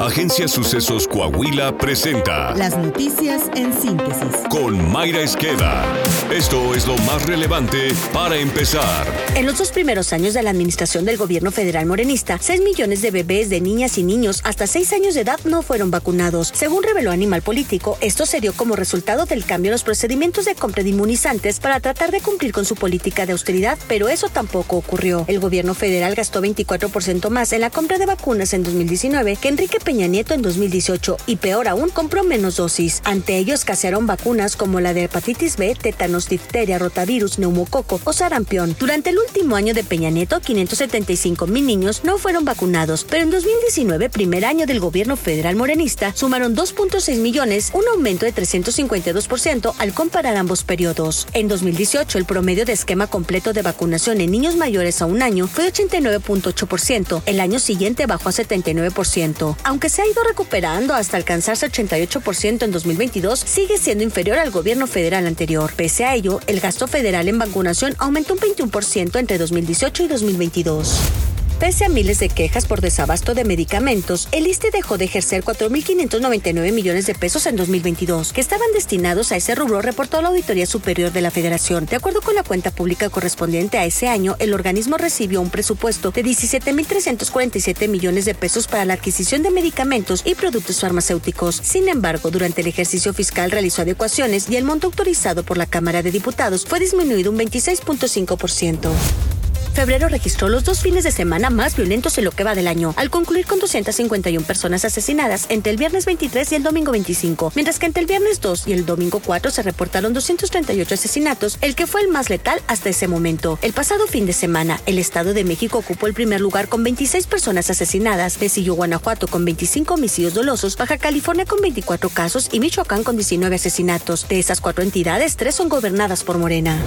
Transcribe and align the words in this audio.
Agencia 0.00 0.46
Sucesos 0.46 1.08
Coahuila 1.08 1.76
presenta 1.78 2.54
Las 2.54 2.76
noticias 2.76 3.42
en 3.56 3.72
síntesis. 3.72 4.28
con 4.50 4.92
Mayra 4.92 5.20
Esqueda. 5.22 5.84
Esto 6.30 6.74
es 6.74 6.86
lo 6.86 6.96
más 6.98 7.24
relevante 7.24 7.88
para 8.12 8.36
empezar. 8.36 9.06
En 9.34 9.46
los 9.46 9.56
dos 9.58 9.72
primeros 9.72 10.12
años 10.12 10.34
de 10.34 10.42
la 10.42 10.50
administración 10.50 11.04
del 11.06 11.16
gobierno 11.16 11.50
federal 11.50 11.86
morenista, 11.86 12.38
6 12.40 12.60
millones 12.62 13.00
de 13.00 13.10
bebés, 13.10 13.48
de 13.48 13.60
niñas 13.60 13.96
y 13.96 14.02
niños 14.02 14.42
hasta 14.44 14.66
6 14.66 14.92
años 14.92 15.14
de 15.14 15.22
edad 15.22 15.40
no 15.44 15.62
fueron 15.62 15.90
vacunados. 15.90 16.52
Según 16.54 16.82
reveló 16.82 17.10
Animal 17.10 17.42
Político, 17.42 17.96
esto 18.00 18.26
se 18.26 18.40
dio 18.40 18.52
como 18.52 18.76
resultado 18.76 19.24
del 19.24 19.44
cambio 19.44 19.70
en 19.70 19.72
los 19.72 19.84
procedimientos 19.84 20.44
de 20.44 20.54
compra 20.54 20.82
de 20.82 20.90
inmunizantes 20.90 21.58
para 21.58 21.80
tratar 21.80 22.10
de 22.10 22.20
cumplir 22.20 22.52
con 22.52 22.64
su 22.66 22.74
política 22.74 23.24
de 23.24 23.32
austeridad, 23.32 23.78
pero 23.88 24.08
eso 24.08 24.28
tampoco 24.28 24.76
ocurrió. 24.76 25.24
El 25.26 25.40
gobierno 25.40 25.74
federal 25.74 26.14
gastó 26.14 26.42
24% 26.42 27.30
más 27.30 27.52
en 27.52 27.62
la 27.62 27.70
compra 27.70 27.98
de 27.98 28.06
vacunas 28.06 28.52
en 28.52 28.62
2019 28.62 29.36
que 29.36 29.48
Enrique 29.48 29.80
Peña 29.86 30.08
Nieto 30.08 30.34
en 30.34 30.42
2018 30.42 31.16
y 31.28 31.36
peor 31.36 31.68
aún, 31.68 31.90
compró 31.90 32.24
menos 32.24 32.56
dosis. 32.56 33.00
Ante 33.04 33.38
ello 33.38 33.54
escasearon 33.54 34.08
vacunas 34.08 34.56
como 34.56 34.80
la 34.80 34.92
de 34.92 35.04
hepatitis 35.04 35.56
B, 35.56 35.76
tétanos, 35.80 36.28
difteria, 36.28 36.76
rotavirus, 36.80 37.38
neumococo 37.38 38.00
o 38.02 38.12
sarampión. 38.12 38.74
Durante 38.80 39.10
el 39.10 39.18
último 39.18 39.54
año 39.54 39.74
de 39.74 39.84
Peña 39.84 40.10
Nieto, 40.10 40.40
575 40.40 41.46
mil 41.46 41.64
niños 41.64 42.02
no 42.02 42.18
fueron 42.18 42.44
vacunados, 42.44 43.06
pero 43.08 43.22
en 43.22 43.30
2019, 43.30 44.10
primer 44.10 44.44
año 44.44 44.66
del 44.66 44.80
gobierno 44.80 45.16
federal 45.16 45.54
morenista, 45.54 46.12
sumaron 46.16 46.56
2.6 46.56 47.18
millones, 47.20 47.70
un 47.72 47.86
aumento 47.86 48.26
de 48.26 48.34
352% 48.34 49.72
al 49.78 49.94
comparar 49.94 50.36
ambos 50.36 50.64
periodos. 50.64 51.28
En 51.32 51.46
2018, 51.46 52.18
el 52.18 52.24
promedio 52.24 52.64
de 52.64 52.72
esquema 52.72 53.06
completo 53.06 53.52
de 53.52 53.62
vacunación 53.62 54.20
en 54.20 54.32
niños 54.32 54.56
mayores 54.56 55.00
a 55.00 55.06
un 55.06 55.22
año 55.22 55.46
fue 55.46 55.72
89.8%. 55.72 57.22
El 57.24 57.38
año 57.38 57.60
siguiente 57.60 58.06
bajó 58.06 58.30
a 58.30 58.32
79%. 58.32 59.56
Aunque 59.62 59.75
se 59.88 60.02
ha 60.02 60.06
ido 60.06 60.22
recuperando 60.24 60.94
hasta 60.94 61.16
alcanzarse 61.16 61.70
88% 61.70 62.62
en 62.62 62.72
2022, 62.72 63.38
sigue 63.38 63.78
siendo 63.78 64.04
inferior 64.04 64.38
al 64.38 64.50
gobierno 64.50 64.86
federal 64.86 65.26
anterior. 65.26 65.72
Pese 65.76 66.04
a 66.04 66.14
ello, 66.14 66.40
el 66.46 66.60
gasto 66.60 66.86
federal 66.88 67.28
en 67.28 67.38
vacunación 67.38 67.94
aumentó 67.98 68.34
un 68.34 68.40
21% 68.40 69.18
entre 69.18 69.38
2018 69.38 70.04
y 70.04 70.08
2022. 70.08 71.25
Pese 71.58 71.86
a 71.86 71.88
miles 71.88 72.18
de 72.18 72.28
quejas 72.28 72.66
por 72.66 72.82
desabasto 72.82 73.32
de 73.32 73.44
medicamentos, 73.44 74.28
el 74.30 74.46
ISTE 74.46 74.70
dejó 74.70 74.98
de 74.98 75.06
ejercer 75.06 75.42
4.599 75.42 76.70
millones 76.70 77.06
de 77.06 77.14
pesos 77.14 77.46
en 77.46 77.56
2022, 77.56 78.34
que 78.34 78.42
estaban 78.42 78.70
destinados 78.74 79.32
a 79.32 79.36
ese 79.36 79.54
rubro, 79.54 79.80
reportó 79.80 80.20
la 80.20 80.28
Auditoría 80.28 80.66
Superior 80.66 81.12
de 81.12 81.22
la 81.22 81.30
Federación. 81.30 81.86
De 81.86 81.96
acuerdo 81.96 82.20
con 82.20 82.34
la 82.34 82.42
cuenta 82.42 82.70
pública 82.70 83.08
correspondiente 83.08 83.78
a 83.78 83.86
ese 83.86 84.06
año, 84.06 84.36
el 84.38 84.52
organismo 84.52 84.98
recibió 84.98 85.40
un 85.40 85.48
presupuesto 85.48 86.10
de 86.10 86.22
17.347 86.24 87.88
millones 87.88 88.26
de 88.26 88.34
pesos 88.34 88.66
para 88.66 88.84
la 88.84 88.92
adquisición 88.92 89.42
de 89.42 89.50
medicamentos 89.50 90.20
y 90.26 90.34
productos 90.34 90.80
farmacéuticos. 90.80 91.56
Sin 91.56 91.88
embargo, 91.88 92.30
durante 92.30 92.60
el 92.60 92.66
ejercicio 92.66 93.14
fiscal 93.14 93.50
realizó 93.50 93.80
adecuaciones 93.80 94.50
y 94.50 94.56
el 94.56 94.64
monto 94.64 94.88
autorizado 94.88 95.42
por 95.42 95.56
la 95.56 95.64
Cámara 95.64 96.02
de 96.02 96.10
Diputados 96.10 96.66
fue 96.66 96.80
disminuido 96.80 97.30
un 97.30 97.38
26.5%. 97.38 99.35
Febrero 99.76 100.08
registró 100.08 100.48
los 100.48 100.64
dos 100.64 100.80
fines 100.80 101.04
de 101.04 101.10
semana 101.10 101.50
más 101.50 101.76
violentos 101.76 102.16
en 102.16 102.24
lo 102.24 102.30
que 102.30 102.44
va 102.44 102.54
del 102.54 102.66
año, 102.66 102.94
al 102.96 103.10
concluir 103.10 103.44
con 103.44 103.58
251 103.58 104.46
personas 104.46 104.86
asesinadas 104.86 105.44
entre 105.50 105.70
el 105.70 105.76
viernes 105.76 106.06
23 106.06 106.50
y 106.50 106.54
el 106.54 106.62
domingo 106.62 106.92
25, 106.92 107.52
mientras 107.54 107.78
que 107.78 107.84
entre 107.84 108.00
el 108.00 108.06
viernes 108.06 108.40
2 108.40 108.68
y 108.68 108.72
el 108.72 108.86
domingo 108.86 109.20
4 109.22 109.50
se 109.50 109.62
reportaron 109.62 110.14
238 110.14 110.94
asesinatos, 110.94 111.58
el 111.60 111.74
que 111.74 111.86
fue 111.86 112.00
el 112.00 112.08
más 112.08 112.30
letal 112.30 112.62
hasta 112.68 112.88
ese 112.88 113.06
momento. 113.06 113.58
El 113.60 113.74
pasado 113.74 114.06
fin 114.06 114.24
de 114.24 114.32
semana, 114.32 114.80
el 114.86 114.98
Estado 114.98 115.34
de 115.34 115.44
México 115.44 115.76
ocupó 115.76 116.06
el 116.06 116.14
primer 116.14 116.40
lugar 116.40 116.68
con 116.68 116.82
26 116.82 117.26
personas 117.26 117.68
asesinadas, 117.68 118.40
le 118.40 118.48
siguió 118.48 118.76
Guanajuato 118.76 119.26
con 119.26 119.44
25 119.44 119.92
homicidios 119.92 120.32
dolosos, 120.32 120.78
Baja 120.78 120.96
California 120.96 121.44
con 121.44 121.60
24 121.60 122.08
casos 122.08 122.48
y 122.50 122.60
Michoacán 122.60 123.04
con 123.04 123.16
19 123.16 123.56
asesinatos. 123.56 124.26
De 124.26 124.38
esas 124.38 124.62
cuatro 124.62 124.82
entidades, 124.82 125.36
tres 125.36 125.54
son 125.54 125.68
gobernadas 125.68 126.24
por 126.24 126.38
Morena. 126.38 126.82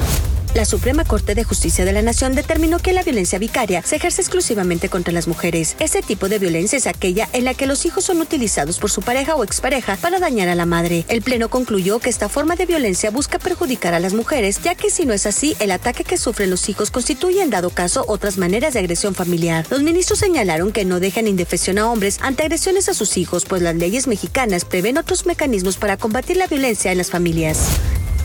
La 0.55 0.65
Suprema 0.65 1.05
Corte 1.05 1.35
de 1.35 1.43
Justicia 1.43 1.85
de 1.85 1.93
la 1.93 2.01
Nación 2.01 2.33
determinó 2.33 2.79
que 2.79 2.91
la 2.91 3.03
violencia 3.03 3.37
vicaria 3.37 3.83
se 3.83 3.97
ejerce 3.97 4.21
exclusivamente 4.21 4.89
contra 4.89 5.13
las 5.13 5.27
mujeres. 5.27 5.75
Ese 5.79 6.01
tipo 6.01 6.27
de 6.27 6.39
violencia 6.39 6.75
es 6.75 6.87
aquella 6.87 7.29
en 7.33 7.45
la 7.45 7.53
que 7.53 7.67
los 7.67 7.85
hijos 7.85 8.05
son 8.05 8.19
utilizados 8.19 8.79
por 8.79 8.89
su 8.89 9.03
pareja 9.03 9.35
o 9.35 9.43
expareja 9.43 9.95
para 9.97 10.19
dañar 10.19 10.49
a 10.49 10.55
la 10.55 10.65
madre. 10.65 11.05
El 11.07 11.21
Pleno 11.21 11.49
concluyó 11.49 11.99
que 11.99 12.09
esta 12.09 12.29
forma 12.29 12.55
de 12.55 12.65
violencia 12.65 13.11
busca 13.11 13.37
perjudicar 13.37 13.93
a 13.93 13.99
las 13.99 14.15
mujeres, 14.15 14.59
ya 14.63 14.73
que 14.73 14.89
si 14.89 15.05
no 15.05 15.13
es 15.13 15.27
así, 15.27 15.55
el 15.59 15.69
ataque 15.69 16.03
que 16.03 16.17
sufren 16.17 16.49
los 16.49 16.67
hijos 16.67 16.89
constituye 16.89 17.43
en 17.43 17.51
dado 17.51 17.69
caso 17.69 18.03
otras 18.07 18.39
maneras 18.39 18.73
de 18.73 18.79
agresión 18.79 19.13
familiar. 19.13 19.67
Los 19.69 19.83
ministros 19.83 20.17
señalaron 20.17 20.71
que 20.71 20.83
no 20.83 20.99
dejan 20.99 21.27
indefensión 21.27 21.77
a 21.77 21.91
hombres 21.91 22.17
ante 22.21 22.41
agresiones 22.41 22.89
a 22.89 22.95
sus 22.95 23.17
hijos, 23.17 23.45
pues 23.45 23.61
las 23.61 23.75
leyes 23.75 24.07
mexicanas 24.07 24.65
prevén 24.65 24.97
otros 24.97 25.27
mecanismos 25.27 25.77
para 25.77 25.97
combatir 25.97 26.37
la 26.37 26.47
violencia 26.47 26.91
en 26.91 26.97
las 26.97 27.11
familias. 27.11 27.67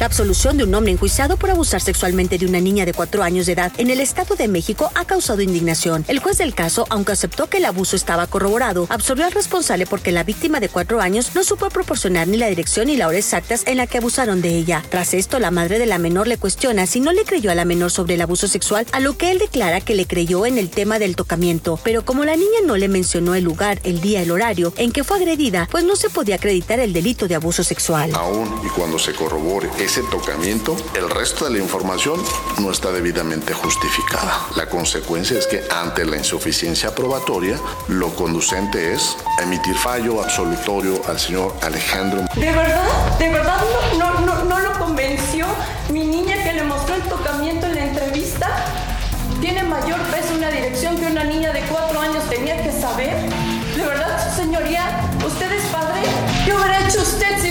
La 0.01 0.07
absolución 0.07 0.57
de 0.57 0.65
un 0.65 0.75
hombre 0.75 0.93
enjuiciado 0.93 1.37
por 1.37 1.51
abusar 1.51 1.81
sexualmente 1.81 2.37
de 2.37 2.47
una 2.47 2.61
niña 2.61 2.85
de 2.85 2.93
cuatro 2.93 3.23
años 3.23 3.47
de 3.47 3.53
edad 3.53 3.73
en 3.79 3.91
el 3.91 4.01
Estado 4.01 4.35
de 4.35 4.49
México 4.49 4.91
ha 4.95 5.05
causado 5.05 5.41
indignación. 5.41 6.05
El 6.09 6.19
juez 6.19 6.37
del 6.39 6.55
caso, 6.55 6.85
aunque 6.91 7.13
aceptó 7.13 7.49
que 7.49 7.59
el 7.59 7.65
abuso 7.65 7.95
estaba 7.95 8.27
corroborado, 8.27 8.87
absolvió 8.91 9.25
al 9.25 9.33
responsable 9.33 9.87
porque 9.87 10.11
la 10.11 10.25
víctima 10.25 10.59
de 10.59 10.69
cuatro 10.69 11.01
años 11.01 11.31
no 11.35 11.45
supo 11.45 11.69
proporcionar 11.69 12.27
ni 12.27 12.37
la 12.37 12.49
dirección 12.49 12.89
ni 12.89 12.97
la 12.97 13.07
hora 13.07 13.19
exactas 13.19 13.63
en 13.67 13.77
la 13.77 13.87
que 13.87 13.99
abusaron 13.99 14.43
de 14.43 14.57
ella. 14.57 14.83
Tras 14.91 15.15
esto, 15.15 15.39
la 15.39 15.53
madre 15.53 15.79
de 15.79 15.87
la 15.87 15.99
menor 15.99 16.27
le 16.27 16.39
cuestiona 16.39 16.87
si 16.87 17.01
no 17.01 17.13
le 17.13 17.25
creyó 17.25 17.53
a 17.53 17.55
la 17.55 17.65
menor 17.65 17.93
sobre 17.93 18.15
el 18.15 18.23
abuso 18.23 18.49
sexual, 18.49 18.87
a 18.93 19.01
lo 19.01 19.17
que 19.17 19.31
él 19.31 19.39
declara 19.39 19.81
que 19.81 19.95
le 19.95 20.07
creyó 20.07 20.45
en 20.45 20.59
el 20.59 20.71
tema 20.71 20.99
del 20.99 21.15
tocamiento. 21.15 21.79
Pero 21.85 22.05
como 22.05 22.25
la 22.25 22.35
niña 22.35 22.59
no 22.67 22.77
le 22.77 22.89
mencionó 22.89 23.37
el 23.37 23.45
lugar, 23.45 23.81
el 23.85 24.01
día, 24.01 24.23
el 24.23 24.33
horario 24.33 24.73
en 24.77 24.91
que 24.91 25.05
fue 25.05 25.19
agredida, 25.19 25.69
pues 25.71 25.85
no 25.85 25.95
se 25.95 26.11
podía 26.11 26.35
acreditar 26.35 26.81
el 26.81 26.93
delito 26.93 27.29
de 27.29 27.37
abuso 27.37 27.63
sexual. 27.63 28.11
Aún 28.15 28.61
y 28.65 28.69
cuando 28.71 28.99
se 28.99 29.13
corrobore 29.13 29.71
ese 29.85 30.03
tocamiento, 30.05 30.77
el 30.95 31.11
resto 31.11 31.45
de 31.45 31.51
la 31.51 31.59
información 31.59 32.19
no 32.59 32.71
está 32.71 32.91
debidamente 32.91 33.53
justificada. 33.53 34.47
La 34.57 34.67
consecuencia 34.67 35.39
es 35.39 35.47
que 35.47 35.63
ante 35.71 36.07
la 36.07 36.17
insuficiencia 36.17 36.95
probatoria, 36.95 37.61
lo 37.89 38.09
conducente 38.15 38.95
es 38.95 39.15
emitir 39.43 39.75
fallo 39.77 40.23
absolutorio 40.23 41.03
al 41.07 41.21
señor 41.21 41.55
Alejandro. 41.61 42.25
¿De 42.35 42.51
verdad? 42.51 43.19
¿De 43.19 43.29
verdad 43.29 43.61
no, 43.99 44.21
no, 44.21 44.45
no, 44.45 44.59
lo 44.59 44.79
convenció 44.79 45.47
mi 45.91 46.07
niña 46.07 46.43
que 46.43 46.55
le 46.55 46.63
mostró 46.63 46.95
el 46.95 47.03
tocamiento 47.03 47.67
en 47.67 47.75
la 47.75 47.85
entrevista? 47.85 48.65
¿Tiene 49.43 49.65
mayor 49.65 50.01
peso 50.05 50.35
una 50.35 50.49
dirección 50.51 50.97
que 50.97 51.07
una 51.07 51.25
niña 51.25 51.53
de 51.53 51.61
cuatro 51.63 52.01
años 52.01 52.25
tenía 52.31 52.63
que 52.63 52.73
saber? 52.73 53.29
¿De 53.77 53.85
verdad, 53.85 54.35
señoría? 54.35 55.11
¿Usted 55.25 55.53
es 55.53 55.65
padre? 55.67 56.01
¿Qué 56.47 56.55
hubiera 56.55 56.89
hecho 56.89 57.03
usted 57.03 57.44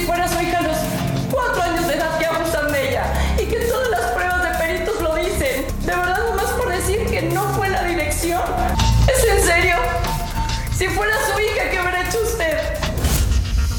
¿Es 8.24 9.24
en 9.30 9.44
serio? 9.44 9.76
Si 10.78 10.88
fuera 10.88 11.14
su 11.28 11.38
hija, 11.42 11.53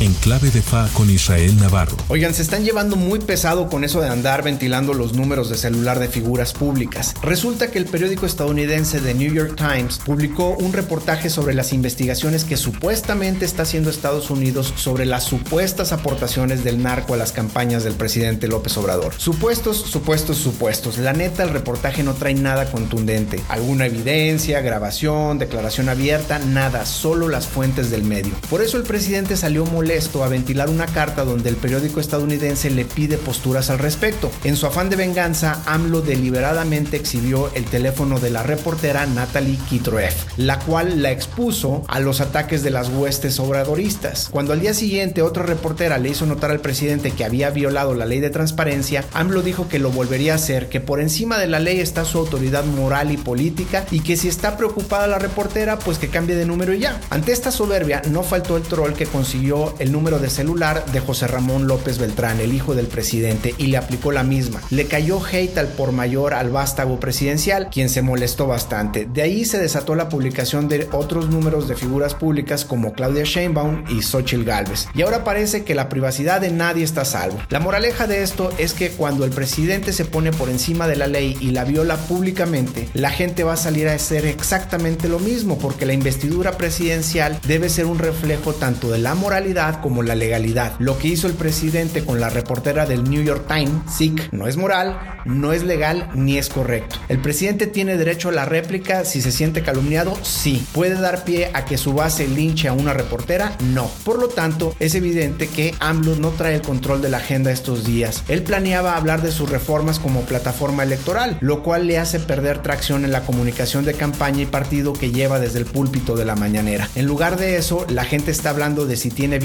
En 0.01 0.13
clave 0.15 0.51
de 0.51 0.61
FA 0.61 0.89
con 0.93 1.09
Israel 1.09 1.57
Navarro. 1.61 1.97
Oigan, 2.09 2.35
se 2.35 2.43
están 2.43 2.65
llevando 2.65 2.97
muy 2.97 3.21
pesado 3.21 3.69
con 3.69 3.85
eso 3.85 4.01
de 4.01 4.09
andar 4.09 4.43
ventilando 4.43 4.93
los 4.93 5.15
números 5.15 5.49
de 5.49 5.57
celular 5.57 6.01
de 6.01 6.09
figuras 6.09 6.53
públicas. 6.53 7.15
Resulta 7.23 7.71
que 7.71 7.79
el 7.79 7.85
periódico 7.87 8.27
estadounidense 8.27 9.01
The 9.01 9.15
New 9.15 9.33
York 9.33 9.55
Times 9.57 10.01
publicó 10.05 10.57
un 10.59 10.73
reportaje 10.73 11.31
sobre 11.31 11.55
las 11.55 11.73
investigaciones 11.73 12.45
que 12.45 12.57
supuestamente 12.57 13.45
está 13.45 13.63
haciendo 13.63 13.89
Estados 13.89 14.31
Unidos 14.31 14.75
sobre 14.77 15.07
las 15.07 15.25
supuestas 15.25 15.93
aportaciones 15.93 16.65
del 16.65 16.83
narco 16.83 17.15
a 17.15 17.17
las 17.17 17.31
campañas 17.33 17.85
del 17.85 17.95
presidente 17.95 18.49
López 18.49 18.77
Obrador. 18.77 19.15
Supuestos, 19.17 19.77
supuestos, 19.77 20.39
supuestos. 20.39 20.99
La 20.99 21.13
neta, 21.13 21.45
el 21.45 21.51
reportaje 21.51 22.03
no 22.03 22.15
trae 22.15 22.35
nada 22.35 22.71
contundente. 22.71 23.41
Alguna 23.49 23.87
evidencia, 23.87 24.61
grabación, 24.61 25.39
declaración 25.39 25.89
abierta, 25.89 26.41
nada, 26.41 26.85
solo 26.85 27.29
las 27.29 27.47
fuentes 27.47 27.91
del 27.91 28.03
medio. 28.03 28.35
Por 28.51 28.61
eso 28.61 28.77
el 28.77 28.83
presidente 28.83 29.37
salió 29.37 29.65
molesto 29.65 29.85
a 29.95 30.29
ventilar 30.29 30.71
una 30.71 30.87
carta 30.87 31.25
donde 31.25 31.49
el 31.49 31.55
periódico 31.55 32.01
estadounidense 32.01 32.69
le 32.69 32.85
pide 32.85 33.17
posturas 33.17 33.71
al 33.71 33.79
respecto. 33.79 34.29
En 34.43 34.57
su 34.57 34.67
afán 34.67 34.91
de 34.91 34.97
venganza, 34.97 35.63
AMLO 35.67 36.01
deliberadamente 36.01 36.97
exhibió 36.97 37.49
el 37.55 37.65
teléfono 37.65 38.19
de 38.19 38.31
la 38.31 38.43
reportera 38.43 39.07
Natalie 39.07 39.57
Kitroev, 39.69 40.13
la 40.37 40.59
cual 40.59 41.01
la 41.01 41.13
expuso 41.13 41.85
a 41.87 42.01
los 42.01 42.21
ataques 42.21 42.65
de 42.65 42.71
las 42.71 42.89
huestes 42.89 43.39
obradoristas. 43.39 44.31
Cuando 44.33 44.53
al 44.53 44.61
día 44.61 44.75
siguiente 44.75 45.23
otra 45.23 45.45
reportera 45.45 45.99
le 45.99 46.09
hizo 46.09 46.27
notar 46.27 46.51
al 46.51 46.61
presidente 46.61 47.13
que 47.13 47.25
había 47.25 47.51
violado 47.51 47.95
la 47.95 48.05
ley 48.05 48.19
de 48.19 48.31
transparencia, 48.31 49.05
AMLO 49.13 49.43
dijo 49.43 49.69
que 49.69 49.79
lo 49.79 49.93
volvería 49.93 50.33
a 50.33 50.37
hacer, 50.37 50.69
que 50.69 50.81
por 50.81 51.01
encima 51.01 51.39
de 51.39 51.47
la 51.47 51.61
ley 51.61 51.79
está 51.79 52.05
su 52.05 52.19
autoridad 52.19 52.65
moral 52.65 53.13
y 53.13 53.17
política 53.17 53.87
y 53.93 54.01
que 54.01 54.17
si 54.17 54.27
está 54.27 54.57
preocupada 54.57 55.07
la 55.07 55.21
reportera, 55.21 55.79
pues 55.79 55.99
que 55.99 56.09
cambie 56.09 56.35
de 56.35 56.47
número 56.47 56.75
y 56.75 56.81
ya. 56.81 57.01
Ante 57.11 57.31
esta 57.31 57.53
soberbia, 57.53 58.03
no 58.11 58.25
faltó 58.25 58.57
el 58.57 58.65
troll 58.65 58.95
que 58.95 59.07
consiguió 59.07 59.74
el 59.79 59.93
número 59.93 60.19
de 60.19 60.31
celular 60.31 60.85
de 60.87 61.01
José 61.01 61.27
Ramón 61.27 61.67
López 61.67 61.99
Beltrán, 61.99 62.41
el 62.41 62.55
hijo 62.55 62.75
del 62.75 62.87
presidente, 62.87 63.55
y 63.59 63.67
le 63.67 63.77
aplicó 63.77 64.13
la 64.13 64.23
misma. 64.23 64.61
Le 64.71 64.87
cayó 64.87 65.21
hate 65.25 65.59
al 65.59 65.69
por 65.69 65.93
mayor 65.93 66.35
al 66.35 66.51
vástago 66.51 67.01
presidencial, 67.01 67.69
quien 67.71 67.89
se 67.89 68.03
molestó 68.03 68.47
bastante. 68.47 69.07
De 69.07 69.23
ahí 69.23 69.45
se 69.45 69.59
desató 69.59 69.95
la 69.95 70.09
publicación 70.09 70.69
de 70.69 70.89
otros 70.93 71.29
números 71.31 71.69
de 71.69 71.77
figuras 71.77 72.15
públicas 72.15 72.65
como 72.65 72.93
Claudia 72.93 73.25
Sheinbaum 73.25 73.85
y 73.89 74.03
Xochitl 74.03 74.45
Galvez. 74.45 74.87
Y 74.95 75.03
ahora 75.03 75.25
parece 75.25 75.65
que 75.65 75.75
la 75.75 75.89
privacidad 75.89 76.41
de 76.41 76.51
nadie 76.51 76.85
está 76.85 77.05
salvo. 77.05 77.39
La 77.49 77.61
moraleja 77.61 78.07
de 78.07 78.23
esto 78.23 78.51
es 78.59 78.75
que 78.75 78.91
cuando 78.91 79.25
el 79.25 79.31
presidente 79.31 79.93
se 79.93 80.05
pone 80.05 80.33
por 80.33 80.49
encima 80.49 80.87
de 80.87 80.97
la 80.97 81.07
ley 81.07 81.37
y 81.41 81.51
la 81.51 81.65
viola 81.65 81.97
públicamente, 81.97 82.89
la 82.95 83.11
gente 83.11 83.45
va 83.45 83.55
a 83.55 83.57
salir 83.57 83.89
a 83.89 83.95
hacer 83.95 84.27
exactamente 84.27 85.09
lo 85.09 85.19
mismo, 85.19 85.59
porque 85.59 85.87
la 85.87 85.93
investidura 85.93 86.53
presidencial 86.53 87.39
debe 87.47 87.69
ser 87.69 87.87
un 87.87 87.99
reflejo 87.99 88.53
tanto 88.53 88.91
de 88.91 88.99
la 88.99 89.15
moralidad 89.15 89.64
como 89.73 90.03
la 90.03 90.15
legalidad. 90.15 90.75
Lo 90.79 90.99
que 90.99 91.09
hizo 91.09 91.27
el 91.27 91.35
presidente 91.35 92.05
con 92.05 92.21
la 92.21 92.31
reportera 92.31 92.87
del 92.87 93.05
New 93.05 93.23
York 93.23 93.47
Times, 93.49 93.73
SIC, 93.91 94.33
no 94.33 94.47
es 94.47 94.57
moral, 94.57 94.99
no 95.25 95.53
es 95.53 95.63
legal 95.65 96.11
ni 96.15 96.39
es 96.39 96.49
correcto. 96.49 96.97
El 97.09 97.19
presidente 97.19 97.67
tiene 97.67 97.97
derecho 97.97 98.29
a 98.29 98.33
la 98.33 98.45
réplica 98.45 99.05
si 99.05 99.23
se 99.23 99.33
siente 99.33 99.63
calumniado, 99.63 100.17
sí. 100.23 100.67
¿Puede 100.73 101.01
dar 101.01 101.25
pie 101.25 101.51
a 101.55 101.65
que 101.65 101.79
su 101.79 101.95
base 101.95 102.29
linche 102.29 102.69
a 102.69 102.73
una 102.73 102.93
reportera? 102.93 103.57
No. 103.73 103.91
Por 104.05 104.19
lo 104.19 104.29
tanto, 104.29 104.75
es 104.81 104.95
evidente 104.95 105.49
que 105.49 105.75
AMLO 105.81 106.17
no 106.17 106.31
trae 106.31 106.57
el 106.57 106.63
control 106.63 107.01
de 107.01 107.09
la 107.09 107.19
agenda 107.19 107.51
estos 107.51 107.85
días. 107.85 108.23
Él 108.29 108.43
planeaba 108.43 108.97
hablar 108.97 109.23
de 109.23 109.33
sus 109.33 109.51
reformas 109.51 109.99
como 109.99 110.23
plataforma 110.23 110.83
electoral, 110.83 111.39
lo 111.41 111.63
cual 111.63 111.87
le 111.87 111.99
hace 111.99 112.21
perder 112.21 112.63
tracción 112.63 113.05
en 113.05 113.13
la 113.13 113.23
comunicación 113.23 113.85
de 113.85 113.95
campaña 113.95 114.43
y 114.43 114.47
partido 114.47 114.93
que 114.93 115.11
lleva 115.11 115.39
desde 115.39 115.59
el 115.59 115.65
púlpito 115.65 116.17
de 116.17 116.25
la 116.25 116.37
mañanera. 116.37 116.89
En 116.95 117.07
lugar 117.07 117.37
de 117.37 117.57
eso, 117.57 117.87
la 117.89 118.05
gente 118.05 118.31
está 118.31 118.51
hablando 118.51 118.87
de 118.87 118.97
si 118.97 119.11
tiene 119.11 119.39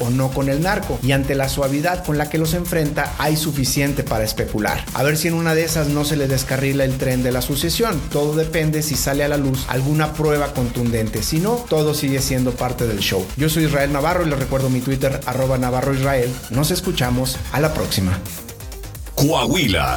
o 0.00 0.10
no 0.10 0.30
con 0.30 0.48
el 0.48 0.62
narco, 0.62 0.98
y 1.02 1.12
ante 1.12 1.34
la 1.34 1.48
suavidad 1.48 2.04
con 2.04 2.18
la 2.18 2.28
que 2.28 2.38
los 2.38 2.54
enfrenta, 2.54 3.14
hay 3.18 3.36
suficiente 3.36 4.02
para 4.02 4.24
especular. 4.24 4.84
A 4.94 5.02
ver 5.02 5.16
si 5.16 5.28
en 5.28 5.34
una 5.34 5.54
de 5.54 5.64
esas 5.64 5.88
no 5.88 6.04
se 6.04 6.16
le 6.16 6.28
descarrila 6.28 6.84
el 6.84 6.98
tren 6.98 7.22
de 7.22 7.32
la 7.32 7.42
sucesión. 7.42 8.00
Todo 8.10 8.34
depende 8.34 8.82
si 8.82 8.94
sale 8.94 9.24
a 9.24 9.28
la 9.28 9.36
luz 9.36 9.64
alguna 9.68 10.12
prueba 10.12 10.52
contundente. 10.52 11.22
Si 11.22 11.38
no, 11.38 11.64
todo 11.68 11.94
sigue 11.94 12.20
siendo 12.20 12.52
parte 12.52 12.86
del 12.86 12.98
show. 12.98 13.24
Yo 13.36 13.48
soy 13.48 13.64
Israel 13.64 13.92
Navarro 13.92 14.26
y 14.26 14.30
les 14.30 14.38
recuerdo 14.38 14.70
mi 14.70 14.80
Twitter, 14.80 15.20
arroba 15.26 15.58
Navarro 15.58 15.94
Israel. 15.94 16.32
Nos 16.50 16.70
escuchamos. 16.70 17.36
A 17.52 17.60
la 17.60 17.72
próxima. 17.72 18.18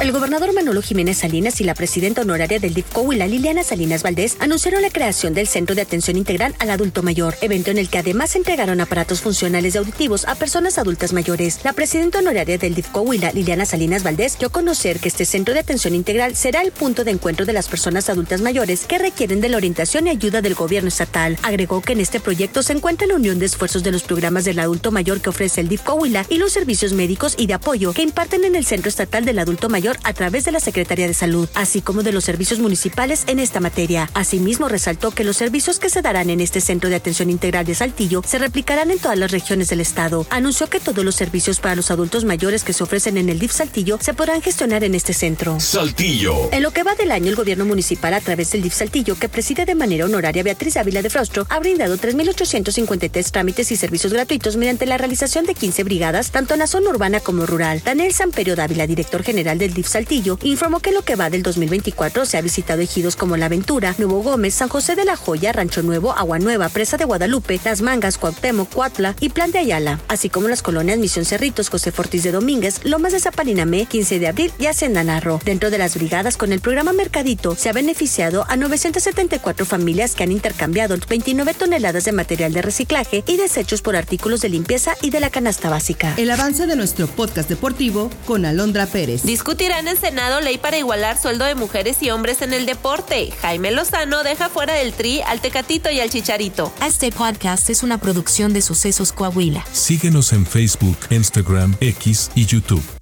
El 0.00 0.10
gobernador 0.10 0.54
Manolo 0.54 0.80
Jiménez 0.80 1.18
Salinas 1.18 1.60
y 1.60 1.64
la 1.64 1.74
presidenta 1.74 2.22
honoraria 2.22 2.58
del 2.58 2.72
DIF 2.72 2.90
Coahuila, 2.90 3.26
Liliana 3.26 3.62
Salinas 3.62 4.02
Valdés, 4.02 4.38
anunciaron 4.40 4.80
la 4.80 4.88
creación 4.88 5.34
del 5.34 5.46
Centro 5.46 5.76
de 5.76 5.82
Atención 5.82 6.16
Integral 6.16 6.54
al 6.58 6.70
Adulto 6.70 7.02
Mayor, 7.02 7.34
evento 7.42 7.70
en 7.70 7.76
el 7.76 7.90
que 7.90 7.98
además 7.98 8.36
entregaron 8.36 8.80
aparatos 8.80 9.20
funcionales 9.20 9.74
y 9.74 9.78
auditivos 9.78 10.26
a 10.26 10.34
personas 10.34 10.78
adultas 10.78 11.12
mayores. 11.12 11.60
La 11.62 11.74
presidenta 11.74 12.20
honoraria 12.20 12.56
del 12.56 12.74
DIF 12.74 12.88
Coahuila, 12.88 13.32
Liliana 13.32 13.66
Salinas 13.66 14.02
Valdés, 14.02 14.38
dio 14.38 14.48
a 14.48 14.50
conocer 14.50 14.98
que 14.98 15.08
este 15.08 15.26
Centro 15.26 15.52
de 15.52 15.60
Atención 15.60 15.94
Integral 15.94 16.34
será 16.34 16.62
el 16.62 16.72
punto 16.72 17.04
de 17.04 17.10
encuentro 17.10 17.44
de 17.44 17.52
las 17.52 17.68
personas 17.68 18.08
adultas 18.08 18.40
mayores 18.40 18.86
que 18.86 18.96
requieren 18.96 19.42
de 19.42 19.50
la 19.50 19.58
orientación 19.58 20.06
y 20.06 20.10
ayuda 20.10 20.40
del 20.40 20.54
gobierno 20.54 20.88
estatal. 20.88 21.36
Agregó 21.42 21.82
que 21.82 21.92
en 21.92 22.00
este 22.00 22.18
proyecto 22.18 22.62
se 22.62 22.72
encuentra 22.72 23.06
la 23.06 23.16
unión 23.16 23.38
de 23.38 23.44
esfuerzos 23.44 23.82
de 23.82 23.92
los 23.92 24.04
programas 24.04 24.46
del 24.46 24.58
adulto 24.58 24.90
mayor 24.90 25.20
que 25.20 25.28
ofrece 25.28 25.60
el 25.60 25.68
DIF 25.68 25.82
Coahuila 25.82 26.24
y 26.30 26.38
los 26.38 26.52
servicios 26.52 26.94
médicos 26.94 27.34
y 27.36 27.46
de 27.46 27.52
apoyo 27.52 27.92
que 27.92 28.00
imparten 28.02 28.44
en 28.44 28.56
el 28.56 28.64
Centro 28.64 28.88
Estatal 28.88 29.17
del 29.24 29.38
Adulto 29.38 29.68
Mayor 29.68 29.98
a 30.04 30.12
través 30.12 30.44
de 30.44 30.52
la 30.52 30.60
Secretaría 30.60 31.06
de 31.06 31.14
Salud, 31.14 31.48
así 31.54 31.80
como 31.80 32.02
de 32.02 32.12
los 32.12 32.24
servicios 32.24 32.60
municipales 32.60 33.24
en 33.26 33.38
esta 33.38 33.60
materia. 33.60 34.10
Asimismo, 34.14 34.68
resaltó 34.68 35.10
que 35.10 35.24
los 35.24 35.36
servicios 35.36 35.78
que 35.78 35.90
se 35.90 36.02
darán 36.02 36.30
en 36.30 36.40
este 36.40 36.60
Centro 36.60 36.90
de 36.90 36.96
Atención 36.96 37.30
Integral 37.30 37.64
de 37.64 37.74
Saltillo 37.74 38.22
se 38.26 38.38
replicarán 38.38 38.90
en 38.90 38.98
todas 38.98 39.18
las 39.18 39.30
regiones 39.30 39.68
del 39.68 39.80
estado. 39.80 40.26
Anunció 40.30 40.68
que 40.68 40.80
todos 40.80 41.04
los 41.04 41.14
servicios 41.14 41.60
para 41.60 41.76
los 41.76 41.90
adultos 41.90 42.24
mayores 42.24 42.64
que 42.64 42.72
se 42.72 42.82
ofrecen 42.82 43.16
en 43.16 43.28
el 43.28 43.38
DIF 43.38 43.52
Saltillo 43.52 43.98
se 44.00 44.14
podrán 44.14 44.42
gestionar 44.42 44.84
en 44.84 44.94
este 44.94 45.12
centro. 45.12 45.58
Saltillo. 45.60 46.52
En 46.52 46.62
lo 46.62 46.70
que 46.72 46.82
va 46.82 46.94
del 46.94 47.12
año, 47.12 47.28
el 47.28 47.36
gobierno 47.36 47.64
municipal, 47.64 48.14
a 48.14 48.20
través 48.20 48.52
del 48.52 48.62
DIF 48.62 48.74
Saltillo, 48.74 49.18
que 49.18 49.28
preside 49.28 49.64
de 49.64 49.74
manera 49.74 50.04
honoraria 50.04 50.42
Beatriz 50.42 50.76
Ávila 50.76 51.02
de 51.02 51.10
Frostro, 51.10 51.46
ha 51.50 51.60
brindado 51.60 51.96
3.853 51.96 53.30
trámites 53.30 53.72
y 53.72 53.76
servicios 53.76 54.12
gratuitos 54.12 54.56
mediante 54.56 54.86
la 54.86 54.98
realización 54.98 55.46
de 55.46 55.54
15 55.54 55.84
brigadas, 55.84 56.30
tanto 56.30 56.54
en 56.54 56.60
la 56.60 56.66
zona 56.66 56.90
urbana 56.90 57.20
como 57.20 57.46
rural. 57.46 57.82
Daniel 57.84 58.12
Samperio 58.12 58.56
Dávila, 58.56 58.86
director 58.98 59.22
general 59.22 59.58
del 59.58 59.74
DIF 59.74 59.86
Saltillo, 59.86 60.40
informó 60.42 60.80
que 60.80 60.90
lo 60.90 61.02
que 61.02 61.14
va 61.14 61.30
del 61.30 61.44
2024 61.44 62.26
se 62.26 62.36
ha 62.36 62.40
visitado 62.40 62.82
ejidos 62.82 63.14
como 63.14 63.36
La 63.36 63.46
Aventura, 63.46 63.94
Nuevo 63.96 64.24
Gómez, 64.24 64.54
San 64.54 64.68
José 64.68 64.96
de 64.96 65.04
la 65.04 65.14
Joya, 65.14 65.52
Rancho 65.52 65.84
Nuevo, 65.84 66.12
Agua 66.12 66.40
Nueva, 66.40 66.68
Presa 66.68 66.96
de 66.96 67.04
Guadalupe, 67.04 67.60
Las 67.64 67.80
Mangas, 67.80 68.18
Cuauhtémoc, 68.18 68.68
Cuatla 68.74 69.14
y 69.20 69.28
Plan 69.28 69.52
de 69.52 69.60
Ayala, 69.60 70.00
así 70.08 70.28
como 70.28 70.48
las 70.48 70.62
colonias 70.62 70.98
Misión 70.98 71.24
Cerritos, 71.24 71.68
José 71.68 71.92
Fortis 71.92 72.24
de 72.24 72.32
Domínguez, 72.32 72.80
Lomas 72.82 73.12
de 73.12 73.20
Zapalinamé, 73.20 73.86
15 73.86 74.18
de 74.18 74.26
abril 74.26 74.52
y 74.58 74.66
Hacienda 74.66 75.04
Narro. 75.04 75.40
Dentro 75.44 75.70
de 75.70 75.78
las 75.78 75.94
brigadas 75.94 76.36
con 76.36 76.52
el 76.52 76.60
programa 76.60 76.92
Mercadito 76.92 77.54
se 77.54 77.68
ha 77.68 77.72
beneficiado 77.72 78.46
a 78.48 78.56
974 78.56 79.64
familias 79.64 80.16
que 80.16 80.24
han 80.24 80.32
intercambiado 80.32 80.96
29 81.08 81.54
toneladas 81.54 82.04
de 82.04 82.10
material 82.10 82.52
de 82.52 82.62
reciclaje 82.62 83.22
y 83.28 83.36
desechos 83.36 83.80
por 83.80 83.94
artículos 83.94 84.40
de 84.40 84.48
limpieza 84.48 84.96
y 85.02 85.10
de 85.10 85.20
la 85.20 85.30
canasta 85.30 85.70
básica. 85.70 86.14
El 86.16 86.32
avance 86.32 86.66
de 86.66 86.74
nuestro 86.74 87.06
podcast 87.06 87.48
deportivo 87.48 88.10
con 88.26 88.44
Alondra 88.44 88.87
Pérez. 88.88 89.22
Discutirán 89.22 89.88
en 89.88 89.96
Senado 89.96 90.40
ley 90.40 90.58
para 90.58 90.78
igualar 90.78 91.18
sueldo 91.18 91.44
de 91.44 91.54
mujeres 91.54 92.02
y 92.02 92.10
hombres 92.10 92.42
en 92.42 92.52
el 92.52 92.66
deporte. 92.66 93.30
Jaime 93.40 93.70
Lozano 93.70 94.22
deja 94.22 94.48
fuera 94.48 94.74
del 94.74 94.92
tri 94.92 95.20
al 95.22 95.40
Tecatito 95.40 95.90
y 95.90 96.00
al 96.00 96.10
Chicharito. 96.10 96.72
Este 96.84 97.12
podcast 97.12 97.70
es 97.70 97.82
una 97.82 97.98
producción 97.98 98.52
de 98.52 98.62
Sucesos 98.62 99.12
Coahuila. 99.12 99.64
Síguenos 99.72 100.32
en 100.32 100.46
Facebook, 100.46 100.98
Instagram, 101.10 101.76
X 101.80 102.30
y 102.34 102.46
YouTube. 102.46 102.97